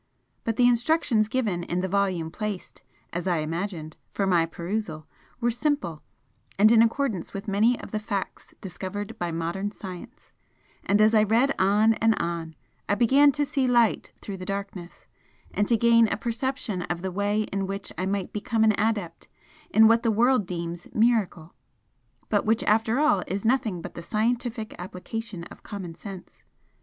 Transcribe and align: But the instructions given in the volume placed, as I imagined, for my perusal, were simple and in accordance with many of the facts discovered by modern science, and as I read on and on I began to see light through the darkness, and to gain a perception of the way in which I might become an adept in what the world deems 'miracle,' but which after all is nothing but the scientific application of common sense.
But 0.43 0.55
the 0.55 0.67
instructions 0.67 1.27
given 1.27 1.63
in 1.63 1.81
the 1.81 1.87
volume 1.87 2.31
placed, 2.31 2.81
as 3.13 3.27
I 3.27 3.37
imagined, 3.37 3.97
for 4.09 4.25
my 4.25 4.47
perusal, 4.47 5.05
were 5.39 5.51
simple 5.51 6.01
and 6.57 6.71
in 6.71 6.81
accordance 6.81 7.35
with 7.35 7.47
many 7.47 7.79
of 7.79 7.91
the 7.91 7.99
facts 7.99 8.55
discovered 8.61 9.15
by 9.19 9.31
modern 9.31 9.69
science, 9.69 10.31
and 10.83 10.99
as 11.01 11.13
I 11.13 11.21
read 11.21 11.53
on 11.59 11.93
and 11.93 12.15
on 12.15 12.55
I 12.89 12.95
began 12.95 13.31
to 13.33 13.45
see 13.45 13.67
light 13.67 14.11
through 14.21 14.37
the 14.37 14.43
darkness, 14.45 15.05
and 15.53 15.67
to 15.67 15.77
gain 15.77 16.07
a 16.07 16.17
perception 16.17 16.81
of 16.81 17.03
the 17.03 17.11
way 17.11 17.43
in 17.53 17.67
which 17.67 17.91
I 17.95 18.07
might 18.07 18.33
become 18.33 18.63
an 18.63 18.73
adept 18.79 19.27
in 19.69 19.87
what 19.87 20.01
the 20.01 20.09
world 20.09 20.47
deems 20.47 20.87
'miracle,' 20.95 21.53
but 22.27 22.43
which 22.43 22.63
after 22.63 22.97
all 22.99 23.21
is 23.27 23.45
nothing 23.45 23.83
but 23.83 23.93
the 23.93 24.01
scientific 24.01 24.73
application 24.79 25.43
of 25.43 25.61
common 25.61 25.93
sense. 25.93 26.41